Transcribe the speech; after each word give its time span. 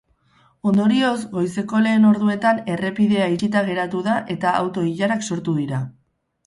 Ondorioz, 0.69 1.17
goizeko 1.33 1.81
lehen 1.89 2.09
orduetan 2.13 2.63
errepidea 2.77 3.29
itxita 3.37 3.65
geratu 3.71 4.05
da 4.11 4.19
eta 4.37 4.59
auto-ilarak 4.65 5.27
sortu 5.33 5.59
dira. 5.63 5.89